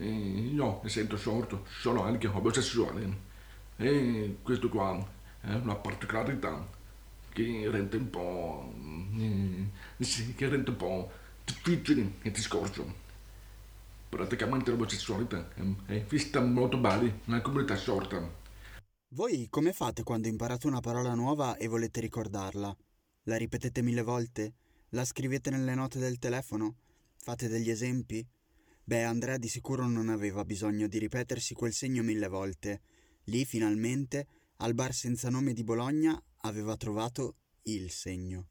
[0.00, 3.26] Eh, io essendo sordo sono anche omosessuale
[3.76, 4.96] e questo qua
[5.40, 6.66] è una particolarità
[7.32, 8.72] che rende un po'
[9.18, 11.10] eh, sì, che rende un po'
[11.44, 12.94] difficile il discorso
[14.08, 15.48] praticamente l'omosessualità
[15.86, 18.20] è vista molto male nella comunità sorda
[19.10, 22.74] Voi come fate quando imparate una parola nuova e volete ricordarla?
[23.24, 24.54] La ripetete mille volte?
[24.90, 26.76] La scrivete nelle note del telefono?
[27.16, 28.26] Fate degli esempi?
[28.88, 32.80] Beh, Andrea di sicuro non aveva bisogno di ripetersi quel segno mille volte.
[33.24, 34.26] Lì, finalmente,
[34.60, 38.48] al bar senza nome di Bologna, aveva trovato il segno.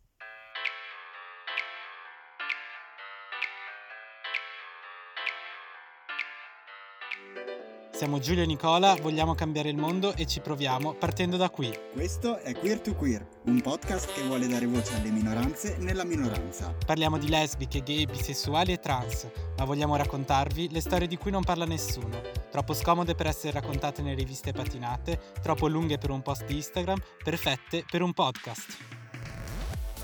[7.98, 11.76] Siamo Giulio e Nicola, vogliamo cambiare il mondo e ci proviamo partendo da qui.
[11.94, 16.75] Questo è Queer to Queer, un podcast che vuole dare voce alle minoranze nella minoranza.
[16.86, 21.44] Parliamo di lesbiche, gay, bisessuali e trans, ma vogliamo raccontarvi le storie di cui non
[21.44, 26.45] parla nessuno, troppo scomode per essere raccontate nelle riviste patinate, troppo lunghe per un post
[26.45, 28.78] di Instagram, perfette per un podcast.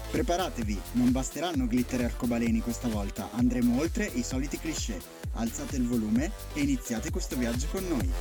[0.10, 5.23] Preparatevi, non basteranno glitter e arcobaleni questa volta, andremo oltre i soliti cliché.
[5.34, 8.12] Alzate il volume e iniziate questo viaggio con noi.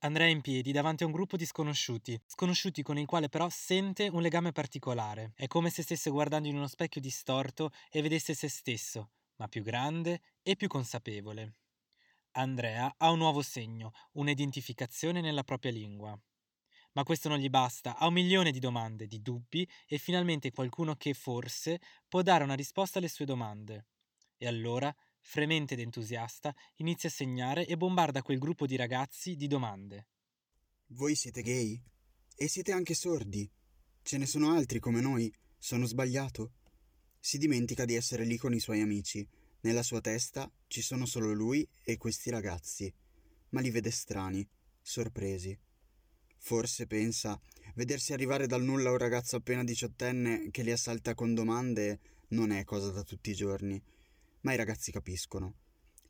[0.00, 3.48] Andrea è in piedi davanti a un gruppo di sconosciuti, sconosciuti con il quale però
[3.50, 5.32] sente un legame particolare.
[5.34, 9.62] È come se stesse guardando in uno specchio distorto e vedesse se stesso, ma più
[9.62, 11.56] grande e più consapevole.
[12.32, 16.18] Andrea ha un nuovo segno, un'identificazione nella propria lingua.
[16.92, 20.96] Ma questo non gli basta, ha un milione di domande, di dubbi e finalmente qualcuno
[20.96, 23.86] che forse può dare una risposta alle sue domande.
[24.36, 29.46] E allora, fremente ed entusiasta, inizia a segnare e bombarda quel gruppo di ragazzi di
[29.46, 30.08] domande.
[30.88, 31.80] Voi siete gay?
[32.34, 33.50] E siete anche sordi?
[34.02, 35.32] Ce ne sono altri come noi?
[35.58, 36.52] Sono sbagliato?
[37.18, 39.28] Si dimentica di essere lì con i suoi amici.
[39.60, 42.92] Nella sua testa ci sono solo lui e questi ragazzi,
[43.50, 44.48] ma li vede strani,
[44.80, 45.58] sorpresi.
[46.38, 47.38] Forse pensa,
[47.74, 52.64] vedersi arrivare dal nulla un ragazzo appena diciottenne che li assalta con domande non è
[52.64, 53.80] cosa da tutti i giorni.
[54.40, 55.54] Ma i ragazzi capiscono.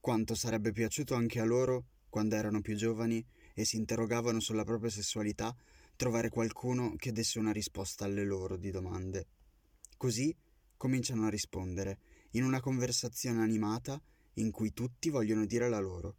[0.01, 3.25] Quanto sarebbe piaciuto anche a loro, quando erano più giovani
[3.55, 5.55] e si interrogavano sulla propria sessualità,
[5.97, 9.27] trovare qualcuno che desse una risposta alle loro di domande.
[9.97, 10.35] Così
[10.77, 11.99] cominciano a rispondere,
[12.33, 14.01] in una conversazione animata
[14.35, 16.17] in cui tutti vogliono dire la loro.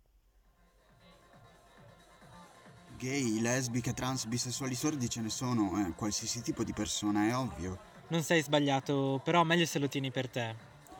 [2.99, 7.79] Gay, lesbiche, trans, bisessuali sordi ce ne sono, eh, qualsiasi tipo di persona, è ovvio.
[8.09, 10.53] Non sei sbagliato, però meglio se lo tieni per te.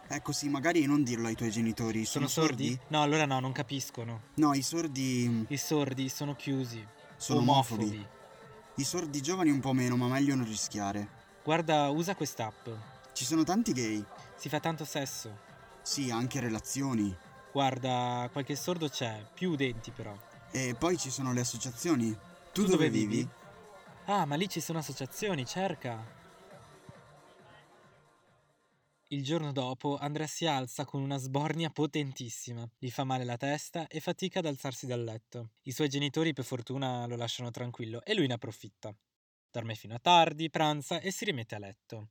[0.08, 2.06] Ecco sì, magari non dirlo ai tuoi genitori.
[2.06, 2.80] Sono, sordi?
[2.88, 4.22] No, allora no, non capiscono.
[4.36, 6.82] No, i sordi I sordi sono chiusi.
[7.18, 8.08] sono omofobi.
[8.76, 11.06] I sordi giovani un po' meno, ma meglio non rischiare.
[11.44, 12.70] Guarda, usa quest'app.
[13.12, 14.02] Ci sono tanti gay.
[14.38, 15.38] Si fa tanto sesso.
[15.82, 17.14] Sì, anche relazioni.
[17.52, 20.16] Guarda, qualche sordo c'è, più udenti però.
[20.52, 22.18] E poi ci sono le associazioni.
[22.52, 23.28] Tu, dove, vivi?
[24.06, 26.18] Ah, ma lì ci sono associazioni, cerca.
[29.12, 33.88] Il giorno dopo Andrea si alza con una sbornia potentissima, gli fa male la testa
[33.88, 35.54] e fatica ad alzarsi dal letto.
[35.64, 38.96] I suoi genitori per fortuna lo lasciano tranquillo e lui ne approfitta.
[39.50, 42.10] Dorme fino a tardi, pranza e si rimette a letto.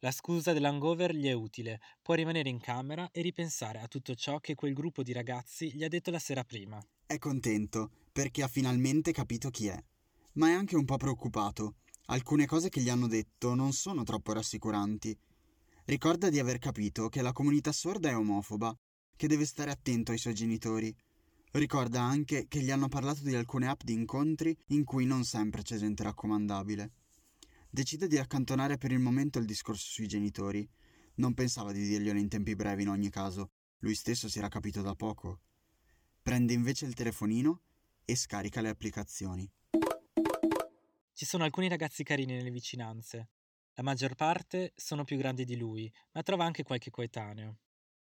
[0.00, 4.40] La scusa dell'hangover gli è utile, può rimanere in camera e ripensare a tutto ciò
[4.40, 6.78] che quel gruppo di ragazzi gli ha detto la sera prima.
[7.06, 9.84] È contento perché ha finalmente capito chi è,
[10.34, 11.76] ma è anche un po' preoccupato.
[12.06, 15.16] Alcune cose che gli hanno detto non sono troppo rassicuranti.
[15.86, 18.76] Ricorda di aver capito che la comunità sorda è omofoba,
[19.16, 20.94] che deve stare attento ai suoi genitori.
[21.52, 25.62] Ricorda anche che gli hanno parlato di alcune app di incontri in cui non sempre
[25.62, 26.90] c'è gente raccomandabile.
[27.68, 30.68] Decide di accantonare per il momento il discorso sui genitori.
[31.16, 34.82] Non pensava di dirglielo in tempi brevi in ogni caso, lui stesso si era capito
[34.82, 35.40] da poco.
[36.22, 37.60] Prende invece il telefonino
[38.04, 39.50] e scarica le applicazioni.
[41.12, 43.28] Ci sono alcuni ragazzi carini nelle vicinanze.
[43.74, 47.58] La maggior parte sono più grandi di lui, ma trova anche qualche coetaneo.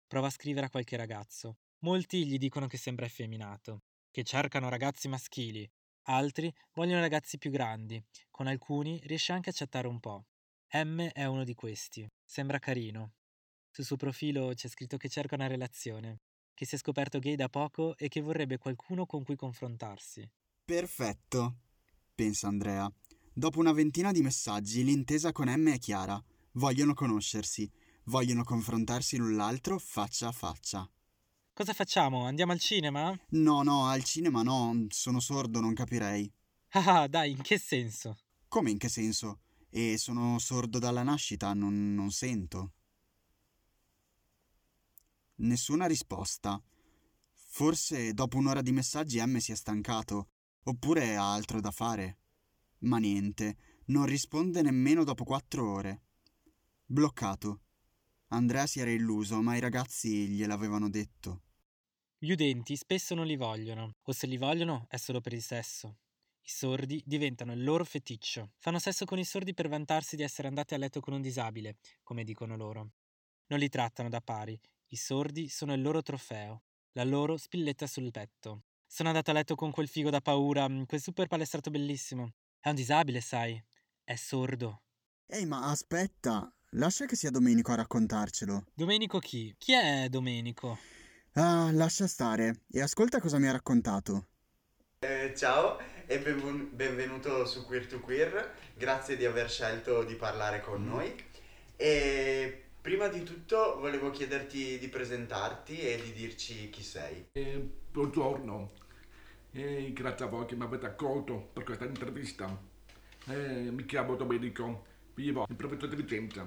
[0.07, 1.59] Prova a scrivere a qualche ragazzo.
[1.81, 5.69] Molti gli dicono che sembra effeminato, che cercano ragazzi maschili,
[6.07, 10.27] altri vogliono ragazzi più grandi, con alcuni riesce anche a chattare un po'.
[10.73, 13.13] M è uno di questi, sembra carino.
[13.71, 16.21] Sul suo profilo c'è scritto che cerca una relazione,
[16.55, 20.29] che si è scoperto gay da poco e che vorrebbe qualcuno con cui confrontarsi.
[20.65, 21.57] Perfetto,
[22.15, 22.91] pensa Andrea.
[23.33, 26.23] Dopo una ventina di messaggi, l'intesa con M è chiara.
[26.53, 27.71] Vogliono conoscersi,
[28.05, 30.91] vogliono confrontarsi l'un l'altro faccia a faccia.
[31.57, 32.27] Cosa facciamo?
[32.27, 33.19] Andiamo al cinema?
[33.31, 36.31] No, no, al cinema no, sono sordo, non capirei.
[36.73, 38.19] Ah, dai, in che senso?
[38.47, 39.41] Come in che senso?
[39.71, 42.73] E sono sordo dalla nascita, non, non sento.
[45.37, 46.63] Nessuna risposta.
[47.33, 50.29] Forse dopo un'ora di messaggi M si è stancato,
[50.65, 52.19] oppure ha altro da fare.
[52.81, 53.57] Ma niente,
[53.87, 56.03] non risponde nemmeno dopo quattro ore.
[56.85, 57.63] Bloccato.
[58.29, 61.45] Andrea si era illuso, ma i ragazzi gliel'avevano detto.
[62.19, 65.99] Gli udenti spesso non li vogliono, o se li vogliono è solo per il sesso.
[66.41, 68.53] I sordi diventano il loro feticcio.
[68.57, 71.77] Fanno sesso con i sordi per vantarsi di essere andati a letto con un disabile,
[72.03, 72.93] come dicono loro.
[73.49, 74.59] Non li trattano da pari.
[74.89, 78.63] I sordi sono il loro trofeo, la loro spilletta sul petto.
[78.87, 82.33] Sono andato a letto con quel figo da paura, mm, quel super palestrato bellissimo.
[82.59, 83.63] È un disabile, sai.
[84.03, 84.85] È sordo.
[85.27, 88.65] Ehi, ma aspetta, lascia che sia Domenico a raccontarcelo.
[88.73, 89.55] Domenico chi?
[89.59, 90.96] Chi è Domenico?
[91.39, 94.27] Ah, lascia stare e ascolta cosa mi ha raccontato.
[94.99, 100.61] Eh, ciao e benvenu- benvenuto su Queer to Queer, grazie di aver scelto di parlare
[100.61, 101.15] con noi.
[101.77, 107.29] E prima di tutto volevo chiederti di presentarti e di dirci chi sei.
[107.33, 107.59] Eh,
[107.91, 108.73] buongiorno,
[109.53, 112.47] Eh, grazie a voi che mi avete accolto per questa intervista.
[113.27, 114.85] Eh, mi chiamo Domenico,
[115.15, 116.47] vivo in provincia di Vicenza,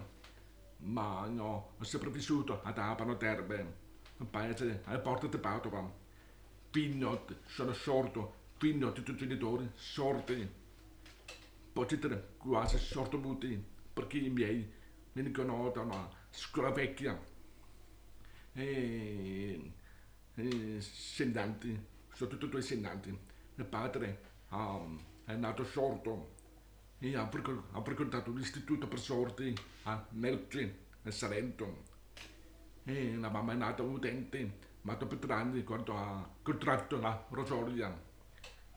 [0.78, 3.74] ma no, ho sempre vissuto ad Abano Terme, un
[4.26, 5.92] paese alle porte di Padova.
[6.72, 7.74] Figlio, sono
[8.58, 10.58] figlio di tutti i genitori sordi.
[11.88, 13.64] Dire quasi sordomuti,
[13.94, 14.70] perché i miei
[15.14, 17.18] mi dicono da una scuola vecchia.
[18.52, 19.72] E,
[20.36, 23.18] e sendanti, e due sendanti.
[23.56, 26.36] Mio padre um, è nato sordo
[27.00, 31.89] e ha, frequ- ha frequentato l'istituto per sordi a Melci, nel Salento.
[32.84, 38.08] E la mamma è nata udente, ma dopo tre anni quando ha contratto la rosolia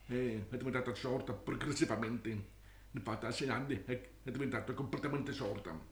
[0.07, 2.51] e è diventata sorda progressivamente.
[2.91, 5.91] Infatti a sei anni è, è diventata completamente sorda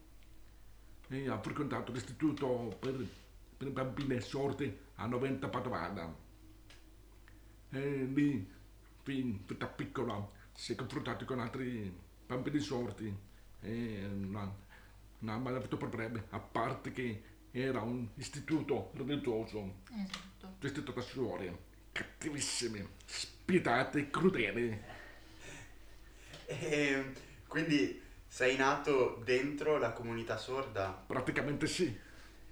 [1.08, 3.06] e ha frequentato l'istituto per,
[3.56, 6.14] per bambine sordi a 90 Padovana.
[7.70, 8.48] E lì,
[9.02, 11.92] fin da piccola, si è confrontato con altri
[12.26, 13.14] bambini sordi
[13.60, 14.54] e non
[15.26, 20.56] ha mai avuto problemi, a parte che era un istituto religioso, Esatto.
[20.58, 21.58] gestito da suore,
[21.92, 24.80] cattivissime, spietate e crudeli.
[26.46, 27.12] E
[27.46, 31.94] quindi sei nato dentro la comunità sorda Praticamente sì.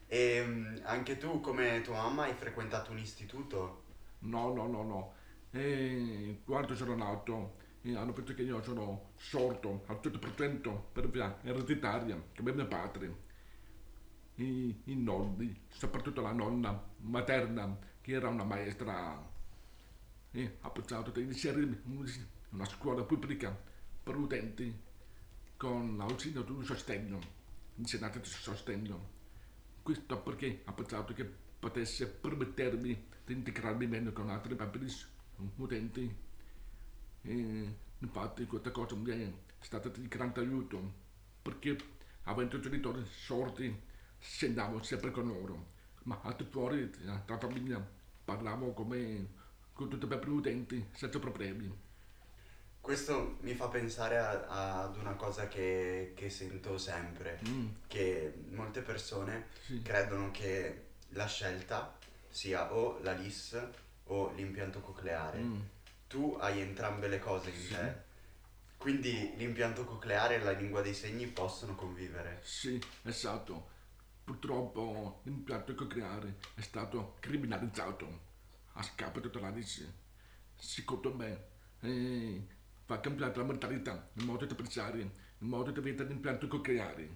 [0.07, 3.85] e anche tu come tua mamma hai frequentato un istituto.
[4.21, 5.15] No, no, no, no.
[5.51, 11.39] E quando sono nato eh, hanno pensato che io sono sordo al 100% per via
[11.43, 13.29] ereditaria, come mio padre.
[14.43, 19.29] I, nonni, soprattutto la nonna materna, che era una maestra,
[20.61, 23.57] ha pensato di iniziare un- una scuola pubblica
[24.03, 24.73] per utenti
[25.57, 27.19] con l'ausilio di un sostegno,
[27.77, 29.19] insegnante di sostegno.
[29.83, 31.29] Questo perché ha pensato che
[31.59, 34.91] potesse permettermi di integrarmi meglio con altri bambini
[35.57, 36.17] utenti.
[37.23, 40.93] E infatti questa cosa mi è stata di grande aiuto,
[41.43, 41.77] perché
[42.23, 43.89] avendo genitori sordi
[44.43, 45.67] andavo sempre con loro,
[46.05, 47.85] ma di fuori della famiglia
[48.25, 49.39] parlavo come
[49.73, 51.89] con tutti i bambini utenti senza problemi.
[52.81, 58.81] Questo mi fa pensare a- ad una cosa che, che sento sempre, Mm, che molte
[58.81, 59.83] persone sì.
[59.83, 61.97] credono che la scelta
[62.29, 63.59] sia o la LIS
[64.07, 65.39] o l'impianto cocleare.
[65.41, 65.61] Mm.
[66.09, 67.69] Tu hai entrambe le cose in Sì.
[67.75, 67.95] te.
[68.79, 72.41] Quindi l'impianto cocleare e la lingua dei segni possono convivere.
[72.43, 73.69] Sì, esatto.
[74.31, 78.21] Purtroppo l'impianto cocleare è stato criminalizzato
[78.75, 79.93] a scapito della legge.
[80.57, 81.45] Secondo me
[81.81, 82.47] eh,
[82.87, 87.09] va cambiata la mentalità, il modo di pensare, il modo di vedere l'impianto cocleare,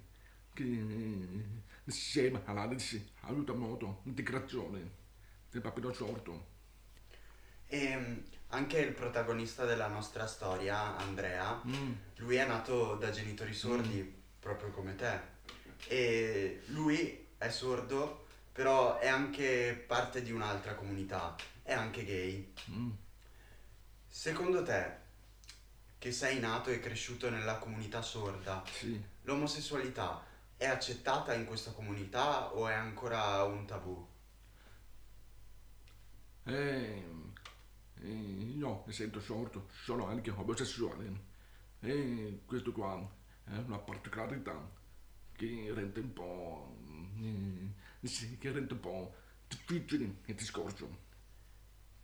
[0.54, 1.44] che eh,
[1.84, 4.90] insieme alla legge aiuta molto l'integrazione
[5.52, 6.46] del bambino sordo.
[7.66, 8.18] E mm,
[8.48, 14.72] anche il protagonista della nostra storia, Andrea, Mm, lui è nato da genitori sordi, proprio
[14.72, 15.33] come te.
[15.88, 18.22] E lui è sordo
[18.54, 22.52] però è anche parte di un'altra comunità, è anche gay.
[22.70, 22.90] Mm.
[24.06, 24.92] Secondo te,
[25.98, 29.02] che sei nato e cresciuto nella comunità sorda, Sì.
[29.22, 30.24] l'omosessualità
[30.56, 34.06] è accettata in questa comunità o è ancora un tabù?
[36.44, 37.04] Eh,
[38.02, 41.32] eh, io, essendo sordo, sono anche omosessuale.
[41.80, 43.04] E questo qua
[43.46, 44.82] è una particolarità
[45.36, 46.76] che rende un po'.
[48.00, 49.14] eh, sì, che rende un po'
[49.48, 51.02] difficile il discorso.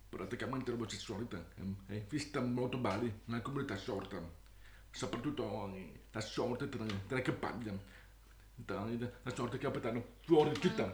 [0.09, 4.21] Praticamente l'omosessualità è, è vista molto male nella comunità sorda,
[4.91, 7.71] soprattutto eh, da sorte della, campagna,
[8.55, 8.85] da
[9.33, 10.93] sorte che abitano fuori città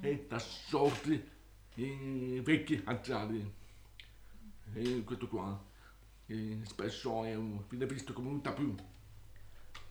[0.00, 1.30] e da sorti
[1.76, 3.52] i vecchi anziani.
[4.74, 5.58] E questo qua
[6.26, 8.74] eh, spesso è un- viene visto come un tabù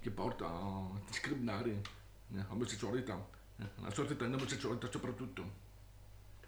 [0.06, 1.82] che porta a discriminare
[2.28, 5.64] l'omosessualità, eh, la società dell'omosessualità soprattutto.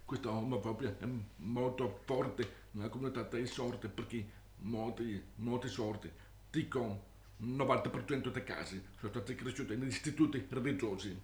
[0.05, 4.23] Questa omofobia è molto forte nella comunità dei sordi perché
[4.57, 6.11] molti, molti sordi,
[6.51, 7.05] dico
[7.37, 11.19] il 90% dei casi, sono stati cresciuti negli istituti religiosi.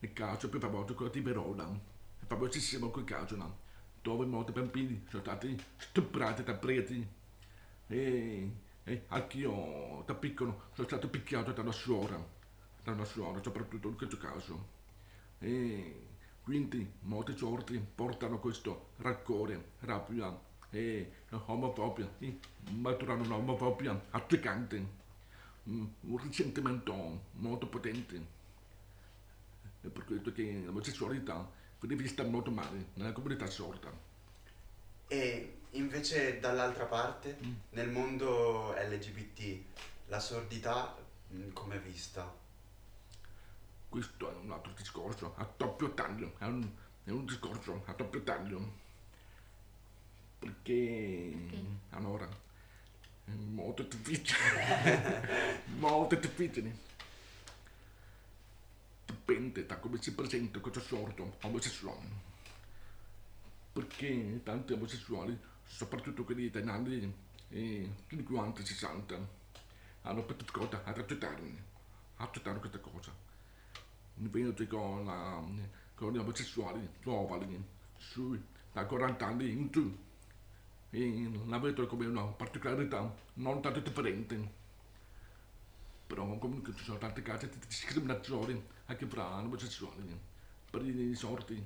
[0.00, 3.58] Il caso più famoso è quello di Verona, è famosissimo quel caso, no?
[4.02, 7.06] dove molti bambini sono stati stuprati da preti
[7.86, 8.50] e,
[8.90, 12.20] e anch'io da piccolo sono stato picchiato da una suora,
[12.82, 14.78] da una suora soprattutto in questo caso.
[15.38, 16.06] E
[16.42, 20.36] quindi molti sordi portano questo rancore, rabbia
[20.70, 24.86] e omofobia, e maturano un'omofobia accecante,
[25.64, 28.38] un un risentimento molto potente.
[29.82, 33.90] È per questo che l'omosessualità viene vista molto male nella comunità sorda.
[35.06, 37.38] E invece dall'altra parte,
[37.70, 39.58] nel mondo LGBT,
[40.06, 40.96] la sordità
[41.32, 42.38] mm, come è vista?
[43.88, 46.68] Questo è un altro discorso a doppio taglio, è un,
[47.04, 48.78] è un discorso a doppio taglio.
[50.38, 51.34] Perché
[51.90, 52.26] allora
[53.24, 56.88] è molto difficile, molto difficile.
[59.04, 62.28] Dipende da come si presenta questo sordo omosessuale.
[63.72, 65.38] Perché tanti omosessuali,
[65.70, 67.14] soprattutto quelli dei anni
[67.48, 69.20] eh, 50-60,
[70.02, 71.64] hanno faticato ad accettare,
[72.16, 73.12] accettare questa cosa.
[74.14, 75.42] Venuti con, la,
[75.94, 77.64] con gli omosessuali giovani
[77.96, 78.38] su
[78.72, 79.96] da 40 anni in giù.
[80.90, 84.58] E la vedo come una particolarità non tanto differente.
[86.06, 90.18] Però comunque ci sono tanti casi di discriminazione anche fra omosessuali
[90.68, 91.64] per i sordi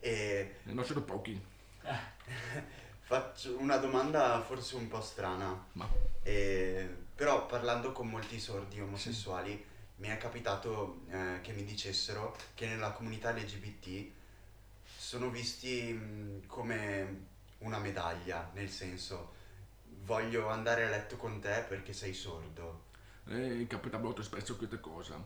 [0.00, 1.40] E e non sono pochi
[3.08, 5.88] faccio una domanda forse un po' strana, ma.
[6.22, 9.64] E- però parlando con molti sordi omosessuali
[9.96, 14.10] mi è capitato eh, che mi dicessero che nella comunità LGBT
[14.94, 17.26] sono visti mh, come
[17.60, 19.32] una medaglia, nel senso
[20.04, 22.84] voglio andare a letto con te perché sei sordo.
[23.26, 25.18] Eh, capita molto spesso questa cosa,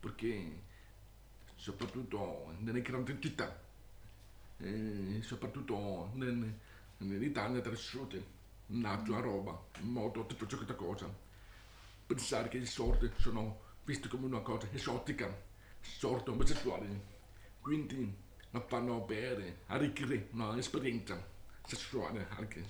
[0.00, 0.60] perché
[1.56, 3.58] soprattutto nelle grandi città,
[4.58, 6.58] eh, soprattutto nel-
[7.02, 8.22] nell'Italia del Sud,
[8.66, 11.12] nato a Roma, molto difficile questa cosa.
[12.06, 15.34] Pensare che i sordi sono visti come una cosa esotica,
[15.80, 17.00] sordi omosessuali,
[17.60, 18.14] quindi
[18.50, 21.28] la fanno bere, arricchire un'esperienza
[21.64, 22.64] sessuale anche,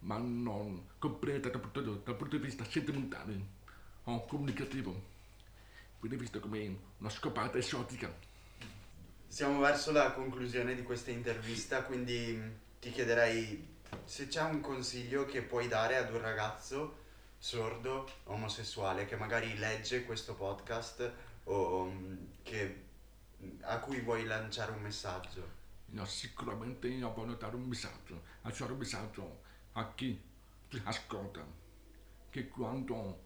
[0.00, 3.40] ma non completa dal punto, dal punto di vista sentimentale
[4.04, 5.10] o comunicativo.
[6.00, 8.12] Viene vista come una scopata esotica.
[9.28, 15.40] Siamo verso la conclusione di questa intervista, quindi ti chiederei se c'è un consiglio che
[15.42, 16.96] puoi dare ad un ragazzo
[17.38, 21.12] sordo omosessuale che magari legge questo podcast
[21.44, 22.82] o mh, che-
[23.60, 25.48] a cui vuoi lanciare un messaggio.
[25.90, 29.42] No, sicuramente io voglio dare un messaggio, lasciare un messaggio
[29.74, 30.20] a chi
[30.68, 31.46] ci ascolta,
[32.30, 33.22] che quando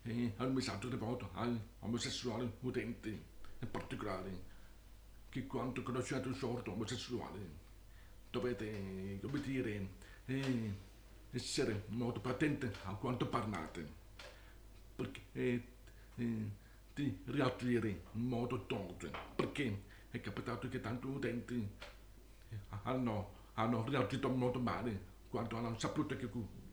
[0.00, 0.08] è
[0.38, 3.22] un messaggio rivolto agli omosessuali utenti
[3.58, 4.42] in particolare,
[5.28, 7.63] che quando conoscete un sordo omosessuale
[8.34, 9.88] dovete, come dire,
[10.26, 10.74] eh,
[11.30, 13.86] essere molto attenti a quanto parlate,
[14.96, 15.62] perché eh,
[16.16, 21.68] eh, reagire in modo dolce, perché è capitato che tanti utenti
[22.82, 26.28] hanno, hanno reagito molto male quando hanno saputo che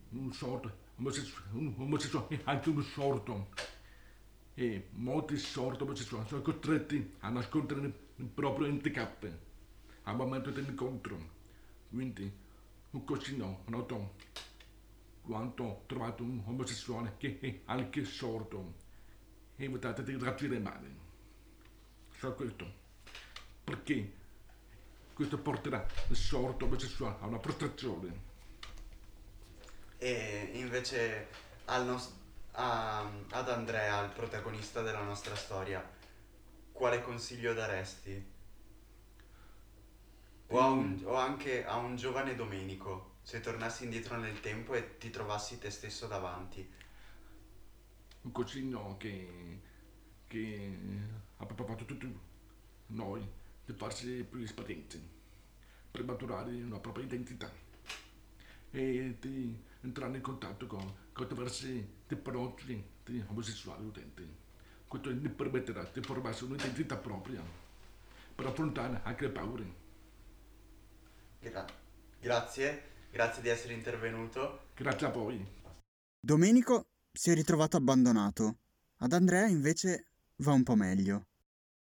[0.09, 3.49] un sordo, un omosessuale anche un sordo.
[4.53, 9.27] E molti sordi omosessuali sono costretti a nascondere il proprio handicap
[10.03, 11.39] al momento dell'incontro.
[11.91, 12.31] Quindi,
[12.91, 14.15] un così no, noto
[15.21, 18.73] quando ho trovato un omosessuale che è anche sordo.
[19.57, 20.95] Evitate di reagire male.
[22.17, 22.79] Solo questo
[23.63, 24.13] perché
[25.13, 28.29] questo porterà il sorto omosessuale a una prostrazione.
[29.97, 31.27] E invece
[31.65, 32.13] al nos-
[32.53, 35.87] a- ad Andrea, il protagonista della nostra storia,
[36.71, 38.39] quale consiglio daresti?
[40.53, 44.97] O, a un- o anche a un giovane Domenico, se tornassi indietro nel tempo e
[44.97, 46.69] ti trovassi te stesso davanti.
[48.23, 49.59] Un consiglio che,
[50.27, 50.77] che
[51.37, 52.19] ha fatto tutti
[52.87, 53.25] noi
[53.65, 55.01] di farsi più esperienze,
[55.89, 57.49] per maturare una propria identità
[58.71, 64.27] e di entrare in contatto con, con diversi tipologie di omosessuali utenti.
[64.85, 67.41] Questo gli permetterà di formarsi un'identità propria
[68.35, 69.80] per affrontare anche le paure.
[71.41, 71.65] Gra-
[72.19, 74.67] grazie, grazie di essere intervenuto.
[74.75, 75.43] Grazie a voi.
[76.19, 78.59] Domenico si è ritrovato abbandonato.
[78.97, 81.25] Ad Andrea invece va un po' meglio.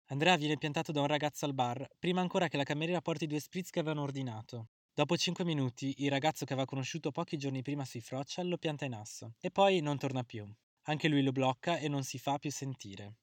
[0.09, 3.27] Andrea viene piantato da un ragazzo al bar, prima ancora che la cameriera porti i
[3.27, 4.67] due spritz che avevano ordinato.
[4.93, 8.85] Dopo 5 minuti, il ragazzo che aveva conosciuto pochi giorni prima sui frocial lo pianta
[8.85, 9.33] in asso.
[9.39, 10.47] E poi non torna più.
[10.83, 13.15] Anche lui lo blocca e non si fa più sentire.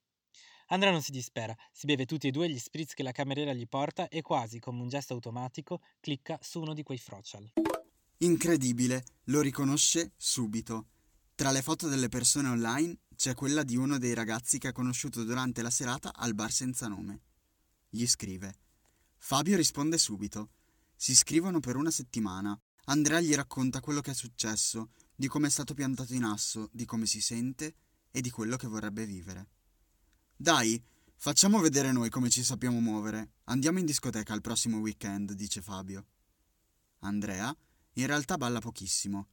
[0.68, 3.68] Andrea non si dispera, si beve tutti e due gli spritz che la cameriera gli
[3.68, 7.52] porta e quasi, come un gesto automatico, clicca su uno di quei frocial.
[8.18, 10.86] Incredibile, lo riconosce subito.
[11.34, 15.24] Tra le foto delle persone online c'è quella di uno dei ragazzi che ha conosciuto
[15.24, 17.20] durante la serata al bar senza nome.
[17.90, 18.54] Gli scrive.
[19.18, 20.50] Fabio risponde subito.
[20.96, 22.58] Si scrivono per una settimana.
[22.86, 26.84] Andrea gli racconta quello che è successo, di come è stato piantato in asso, di
[26.84, 27.74] come si sente
[28.10, 29.48] e di quello che vorrebbe vivere.
[30.36, 30.82] Dai,
[31.14, 33.34] facciamo vedere noi come ci sappiamo muovere.
[33.44, 36.06] Andiamo in discoteca il prossimo weekend, dice Fabio.
[37.00, 37.56] Andrea
[37.94, 39.28] in realtà balla pochissimo.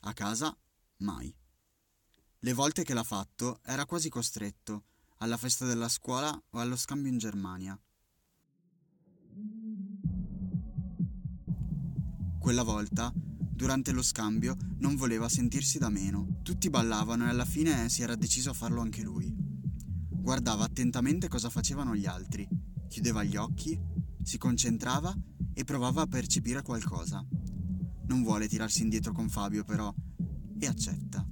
[0.00, 0.56] A casa
[0.98, 1.34] mai.
[2.38, 4.84] Le volte che l'ha fatto era quasi costretto,
[5.18, 7.78] alla festa della scuola o allo scambio in Germania.
[12.38, 16.38] Quella volta, durante lo scambio, non voleva sentirsi da meno.
[16.42, 19.49] Tutti ballavano e alla fine si era deciso a farlo anche lui.
[20.20, 22.46] Guardava attentamente cosa facevano gli altri,
[22.88, 23.78] chiudeva gli occhi,
[24.22, 25.14] si concentrava
[25.54, 27.26] e provava a percepire qualcosa.
[28.06, 29.92] Non vuole tirarsi indietro con Fabio però
[30.58, 31.26] e accetta.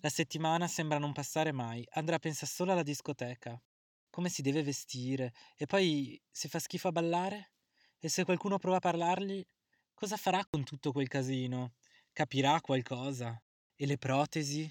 [0.00, 1.84] La settimana sembra non passare mai.
[1.90, 3.60] Andrea pensa solo alla discoteca.
[4.08, 5.34] Come si deve vestire?
[5.56, 7.54] E poi, se fa schifo a ballare?
[7.98, 9.44] E se qualcuno prova a parlargli?
[9.94, 11.74] Cosa farà con tutto quel casino?
[12.16, 13.38] Capirà qualcosa?
[13.74, 14.66] E le protesi?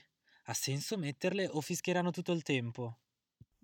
[0.46, 2.98] Ha senso metterle o fischieranno tutto il tempo?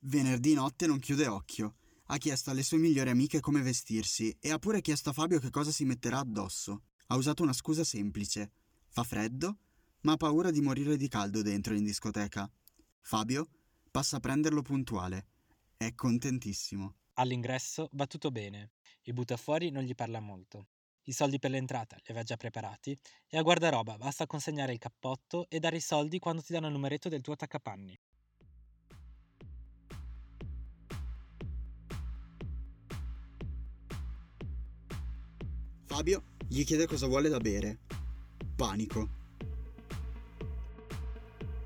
[0.02, 1.78] Venerdì notte non chiude occhio.
[2.06, 5.50] Ha chiesto alle sue migliori amiche come vestirsi e ha pure chiesto a Fabio che
[5.50, 6.84] cosa si metterà addosso.
[7.08, 8.52] Ha usato una scusa semplice.
[8.88, 9.58] Fa freddo,
[10.02, 12.48] ma ha paura di morire di caldo dentro in discoteca.
[13.00, 13.50] Fabio
[13.90, 15.26] passa a prenderlo puntuale.
[15.76, 16.98] È contentissimo.
[17.14, 18.74] All'ingresso va tutto bene.
[19.06, 20.68] Il buttafuori non gli parla molto.
[21.06, 25.48] I soldi per l'entrata li aveva già preparati e a guardaroba basta consegnare il cappotto
[25.50, 28.00] e dare i soldi quando ti danno il numeretto del tuo attaccapanni.
[35.86, 37.80] Fabio gli chiede cosa vuole da bere.
[38.56, 39.20] Panico.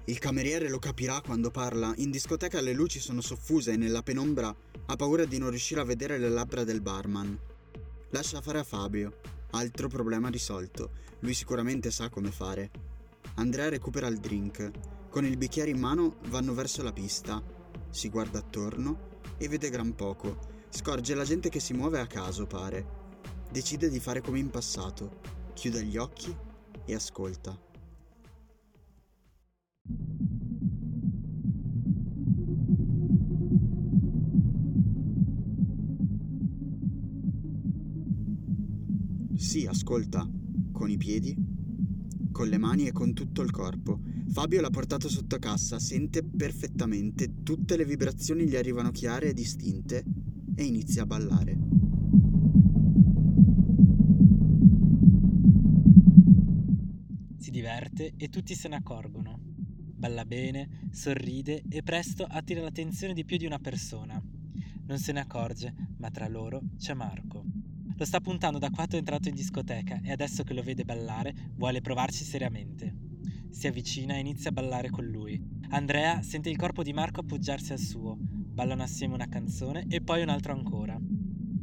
[0.06, 1.94] Il cameriere lo capirà quando parla.
[1.98, 5.84] In discoteca le luci sono soffuse e nella penombra ha paura di non riuscire a
[5.84, 7.54] vedere le labbra del barman.
[8.10, 9.18] Lascia fare a Fabio.
[9.52, 10.92] Altro problema risolto.
[11.20, 12.70] Lui sicuramente sa come fare.
[13.36, 14.72] Andrea recupera il drink.
[15.10, 17.42] Con il bicchiere in mano vanno verso la pista.
[17.90, 20.54] Si guarda attorno e vede gran poco.
[20.70, 22.86] Scorge la gente che si muove a caso, pare.
[23.52, 25.20] Decide di fare come in passato.
[25.54, 26.36] Chiude gli occhi
[26.86, 27.58] e ascolta.
[39.56, 40.30] Sì, ascolta.
[40.74, 41.34] Con i piedi,
[42.34, 44.02] con le mani e con tutto il corpo.
[44.28, 50.04] Fabio l'ha portato sotto cassa, sente perfettamente, tutte le vibrazioni gli arrivano chiare e distinte
[50.56, 51.58] e inizia a ballare.
[57.38, 59.40] Si diverte e tutti se ne accorgono.
[59.96, 64.22] Balla bene, sorride e presto attira l'attenzione di più di una persona.
[64.88, 67.55] Non se ne accorge, ma tra loro c'è Marco.
[67.98, 71.34] Lo sta puntando da quando è entrato in discoteca e adesso che lo vede ballare
[71.56, 72.94] vuole provarci seriamente.
[73.50, 75.42] Si avvicina e inizia a ballare con lui.
[75.70, 78.18] Andrea sente il corpo di Marco appoggiarsi al suo.
[78.20, 81.00] Ballano assieme una canzone e poi un altro ancora.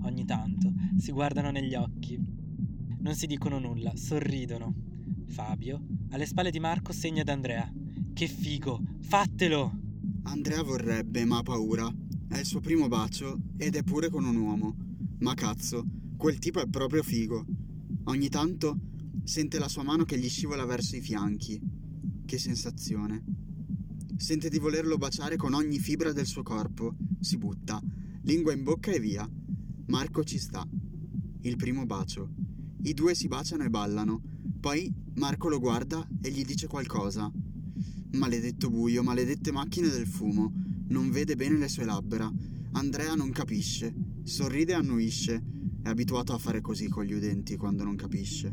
[0.04, 2.18] Ogni tanto si guardano negli occhi.
[2.98, 4.74] Non si dicono nulla, sorridono.
[5.26, 7.70] Fabio, alle spalle di Marco, segna ad Andrea.
[8.14, 9.78] Che figo, fatelo!
[10.22, 11.92] Andrea vorrebbe, ma ha paura.
[12.26, 14.74] È il suo primo bacio ed è pure con un uomo.
[15.18, 15.84] Ma cazzo,
[16.22, 17.44] quel tipo è proprio figo.
[18.04, 18.78] Ogni tanto
[19.24, 21.60] sente la sua mano che gli scivola verso i fianchi.
[22.24, 23.24] Che sensazione.
[24.18, 26.94] Sente di volerlo baciare con ogni fibra del suo corpo.
[27.18, 27.82] Si butta,
[28.22, 29.28] lingua in bocca e via.
[29.86, 30.64] Marco ci sta.
[31.40, 32.30] Il primo bacio.
[32.82, 34.22] I due si baciano e ballano.
[34.60, 37.28] Poi Marco lo guarda e gli dice qualcosa.
[38.12, 40.52] Maledetto buio, maledette macchine del fumo.
[40.86, 42.32] Non vede bene le sue labbra.
[42.74, 43.92] Andrea non capisce.
[44.22, 45.61] Sorride e annuisce.
[45.82, 48.52] È abituato a fare così con gli udenti quando non capisce.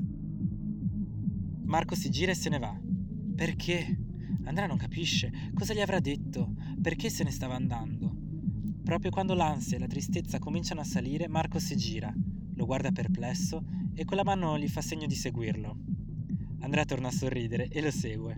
[1.63, 2.75] Marco si gira e se ne va.
[3.35, 3.97] Perché?
[4.45, 5.31] Andrea non capisce.
[5.53, 6.55] Cosa gli avrà detto?
[6.81, 8.15] Perché se ne stava andando?
[8.83, 12.11] Proprio quando l'ansia e la tristezza cominciano a salire, Marco si gira,
[12.55, 13.63] lo guarda perplesso
[13.93, 15.77] e con la mano gli fa segno di seguirlo.
[16.61, 18.35] Andrea torna a sorridere e lo segue.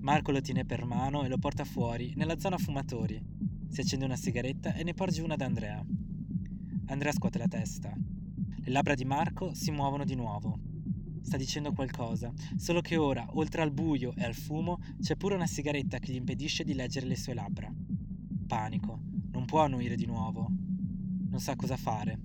[0.00, 3.18] Marco lo tiene per mano e lo porta fuori, nella zona fumatori.
[3.68, 5.82] Si accende una sigaretta e ne porge una ad Andrea.
[6.86, 7.96] Andrea scuote la testa.
[8.62, 10.58] Le labbra di Marco si muovono di nuovo.
[11.22, 15.46] Sta dicendo qualcosa, solo che ora, oltre al buio e al fumo, c'è pure una
[15.46, 17.72] sigaretta che gli impedisce di leggere le sue labbra.
[18.46, 19.00] Panico,
[19.32, 20.46] non può annuire di nuovo.
[21.30, 22.18] Non sa cosa fare.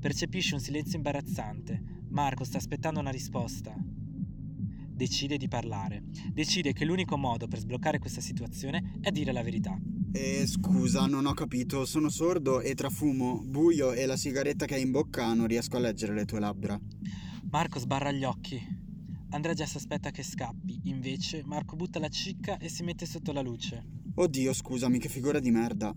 [0.00, 2.02] Percepisce un silenzio imbarazzante.
[2.08, 3.72] Marco sta aspettando una risposta.
[3.78, 6.02] Decide di parlare.
[6.32, 9.78] Decide che l'unico modo per sbloccare questa situazione è dire la verità.
[10.10, 11.84] Eh, scusa, non ho capito.
[11.84, 15.76] Sono sordo e tra fumo, buio e la sigaretta che hai in bocca non riesco
[15.76, 16.78] a leggere le tue labbra.
[17.50, 18.60] Marco sbarra gli occhi.
[19.30, 23.32] Andrea già si aspetta che scappi, invece Marco butta la cicca e si mette sotto
[23.32, 23.84] la luce.
[24.14, 25.94] Oddio, scusami, che figura di merda.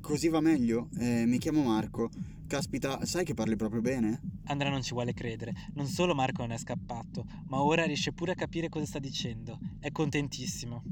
[0.00, 0.90] Così va meglio?
[0.98, 2.10] Eh, mi chiamo Marco.
[2.46, 4.20] Caspita, sai che parli proprio bene?
[4.44, 5.54] Andrea non ci vuole credere.
[5.72, 9.58] Non solo Marco non è scappato, ma ora riesce pure a capire cosa sta dicendo.
[9.80, 10.82] È contentissimo.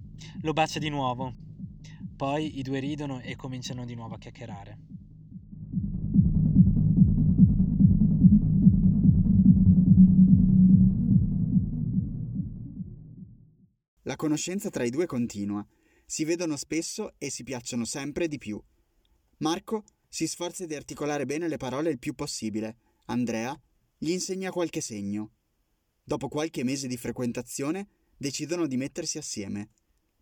[0.41, 1.51] Lo bacia di nuovo.
[2.23, 4.79] Poi i due ridono e cominciano di nuovo a chiacchierare.
[14.03, 15.67] La conoscenza tra i due continua.
[16.07, 18.63] Si vedono spesso e si piacciono sempre di più.
[19.39, 22.77] Marco si sforza di articolare bene le parole il più possibile.
[23.07, 23.61] Andrea
[23.99, 25.33] gli insegna qualche segno.
[26.05, 29.71] Dopo qualche mese di frequentazione decidono di mettersi assieme.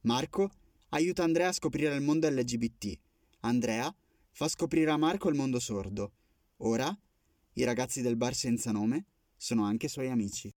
[0.04, 0.59] Marco
[0.90, 2.98] aiuta Andrea a scoprire il mondo LGBT.
[3.40, 3.94] Andrea
[4.32, 6.12] fa scoprire a Marco il mondo sordo.
[6.58, 6.96] Ora
[7.54, 10.52] i ragazzi del bar senza nome sono anche suoi amici.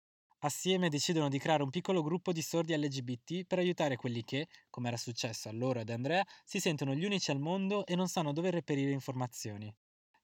[0.42, 4.88] Assieme decidono di creare un piccolo gruppo di sordi LGBT per aiutare quelli che, come
[4.88, 8.32] era successo a loro ed Andrea, si sentono gli unici al mondo e non sanno
[8.32, 9.72] dove reperire informazioni.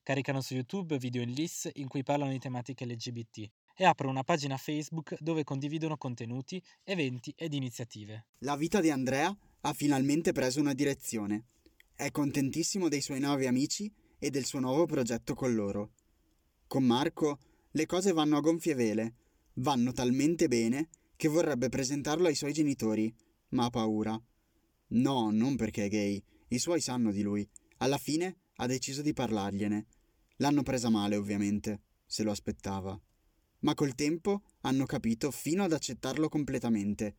[0.03, 4.23] Caricano su YouTube video in LIS in cui parlano di tematiche LGBT e aprono una
[4.23, 8.29] pagina Facebook dove condividono contenuti, eventi ed iniziative.
[8.39, 11.47] La vita di Andrea ha finalmente preso una direzione.
[11.95, 15.91] È contentissimo dei suoi nuovi amici e del suo nuovo progetto con loro.
[16.69, 17.41] Con Marco
[17.73, 19.15] le cose vanno a gonfie vele
[19.55, 23.13] vanno talmente bene che vorrebbe presentarlo ai suoi genitori,
[23.51, 24.21] ma ha paura.
[24.89, 27.49] No, non perché è gay, i suoi sanno di lui.
[27.79, 29.87] Alla fine ha deciso di parlargliene.
[30.37, 32.99] L'hanno presa male, ovviamente, se lo aspettava.
[33.61, 37.17] Ma col tempo hanno capito fino ad accettarlo completamente.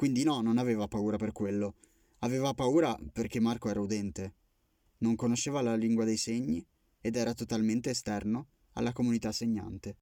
[0.00, 1.74] Quindi no, non aveva paura per quello.
[2.20, 4.32] Aveva paura perché Marco era udente.
[5.00, 6.66] Non conosceva la lingua dei segni
[7.02, 9.98] ed era totalmente esterno alla comunità segnante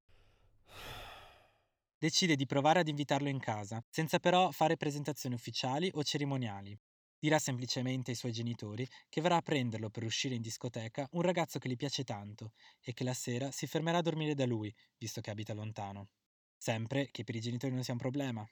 [1.98, 6.78] decide di provare ad invitarlo in casa, senza però fare presentazioni ufficiali o cerimoniali.
[7.18, 11.58] Dirà semplicemente ai suoi genitori che verrà a prenderlo per uscire in discoteca un ragazzo
[11.58, 15.20] che gli piace tanto e che la sera si fermerà a dormire da lui, visto
[15.20, 16.10] che abita lontano.
[16.56, 18.48] Sempre che per i genitori non sia un problema.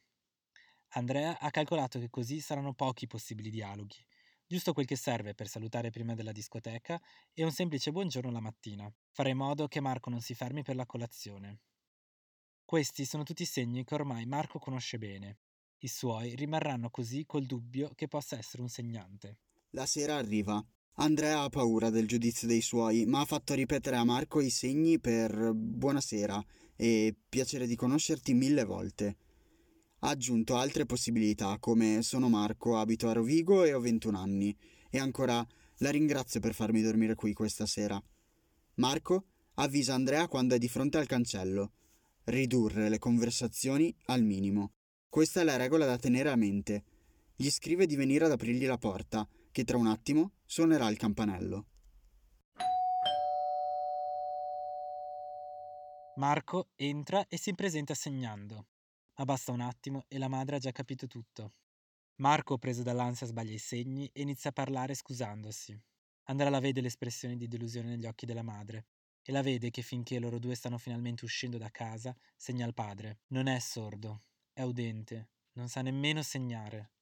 [0.96, 4.02] Andrea ha calcolato che così saranno pochi possibili dialoghi,
[4.46, 6.98] giusto quel che serve per salutare prima della discoteca
[7.34, 10.74] e un semplice buongiorno la mattina, fare in modo che Marco non si fermi per
[10.74, 11.60] la colazione.
[12.64, 15.40] Questi sono tutti segni che ormai Marco conosce bene.
[15.80, 19.40] I suoi rimarranno così col dubbio che possa essere un segnante.
[19.72, 20.64] La sera arriva.
[20.94, 24.98] Andrea ha paura del giudizio dei suoi, ma ha fatto ripetere a Marco i segni
[24.98, 26.42] per buonasera
[26.74, 29.18] e piacere di conoscerti mille volte.
[30.06, 34.56] Ha aggiunto altre possibilità, come sono Marco, abito a Rovigo e ho 21 anni,
[34.88, 35.44] e ancora
[35.78, 38.00] la ringrazio per farmi dormire qui questa sera.
[38.76, 41.72] Marco avvisa Andrea quando è di fronte al cancello
[42.26, 44.74] ridurre le conversazioni al minimo.
[45.08, 46.84] Questa è la regola da tenere a mente.
[47.34, 51.66] Gli scrive di venire ad aprirgli la porta, che tra un attimo suonerà il campanello.
[56.16, 58.66] Marco entra e si presenta segnando.
[59.16, 61.54] Ma basta un attimo e la madre ha già capito tutto.
[62.16, 65.78] Marco, preso dall'ansia, sbaglia i segni e inizia a parlare scusandosi.
[66.24, 68.86] Andrea la vede l'espressione di delusione negli occhi della madre
[69.22, 73.20] e la vede che finché loro due stanno finalmente uscendo da casa, segna al padre.
[73.28, 76.92] Non è sordo, è udente, non sa nemmeno segnare.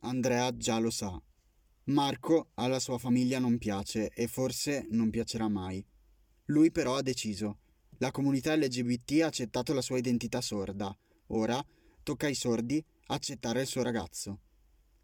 [0.00, 1.20] Andrea già lo sa.
[1.84, 5.84] Marco alla sua famiglia non piace e forse non piacerà mai.
[6.46, 7.58] Lui però ha deciso.
[7.98, 10.96] La comunità LGBT ha accettato la sua identità sorda.
[11.28, 11.64] Ora
[12.02, 14.40] tocca ai sordi accettare il suo ragazzo.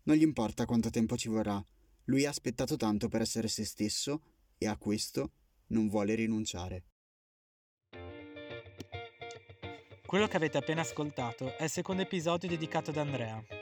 [0.05, 1.65] Non gli importa quanto tempo ci vorrà.
[2.05, 4.23] Lui ha aspettato tanto per essere se stesso
[4.59, 5.33] e a questo
[5.69, 6.85] non vuole rinunciare.
[10.05, 13.60] Quello che avete appena ascoltato è il secondo episodio dedicato ad Andrea.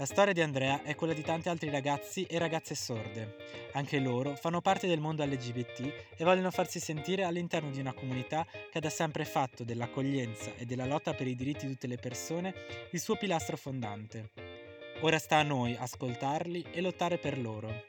[0.00, 3.36] La storia di Andrea è quella di tanti altri ragazzi e ragazze sorde.
[3.72, 8.46] Anche loro fanno parte del mondo LGBT e vogliono farsi sentire all'interno di una comunità
[8.70, 11.98] che ha da sempre fatto dell'accoglienza e della lotta per i diritti di tutte le
[11.98, 12.54] persone
[12.92, 14.30] il suo pilastro fondante.
[15.02, 17.84] Ora sta a noi ascoltarli e lottare per loro.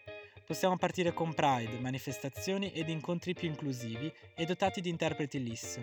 [0.46, 5.80] Possiamo partire con Pride, manifestazioni ed incontri più inclusivi e dotati di interpreti LIS,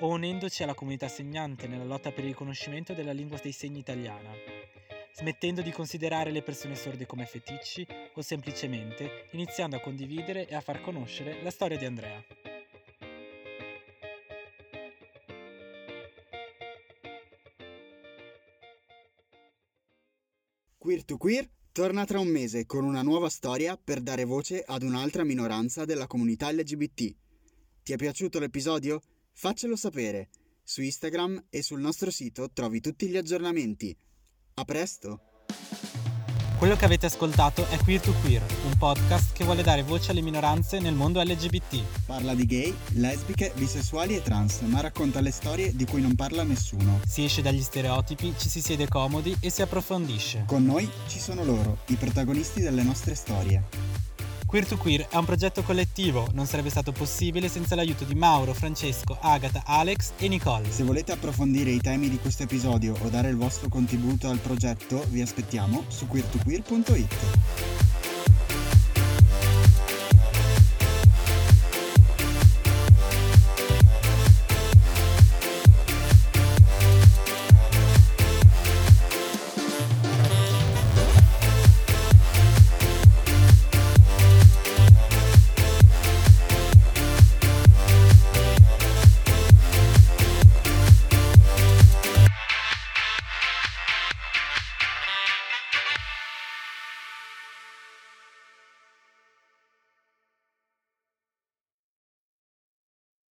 [0.00, 4.66] o unendoci alla comunità segnante nella lotta per il riconoscimento della lingua dei segni italiana
[5.14, 10.60] smettendo di considerare le persone sorde come feticci o semplicemente iniziando a condividere e a
[10.60, 12.24] far conoscere la storia di Andrea.
[20.78, 24.82] Queer to Queer torna tra un mese con una nuova storia per dare voce ad
[24.82, 27.14] un'altra minoranza della comunità LGBT.
[27.82, 29.02] Ti è piaciuto l'episodio?
[29.32, 30.30] Faccelo sapere.
[30.62, 33.96] Su Instagram e sul nostro sito trovi tutti gli aggiornamenti.
[34.58, 35.20] A presto!
[36.58, 40.20] Quello che avete ascoltato è Queer to Queer, un podcast che vuole dare voce alle
[40.20, 41.80] minoranze nel mondo LGBT.
[42.06, 46.42] Parla di gay, lesbiche, bisessuali e trans, ma racconta le storie di cui non parla
[46.42, 46.98] nessuno.
[47.06, 50.42] Si esce dagli stereotipi, ci si siede comodi e si approfondisce.
[50.44, 53.62] Con noi ci sono loro, i protagonisti delle nostre storie.
[54.48, 58.54] Queer to Queer è un progetto collettivo, non sarebbe stato possibile senza l'aiuto di Mauro,
[58.54, 60.70] Francesco, Agata, Alex e Nicole.
[60.70, 65.04] Se volete approfondire i temi di questo episodio o dare il vostro contributo al progetto,
[65.10, 67.14] vi aspettiamo su queertoqueer.it.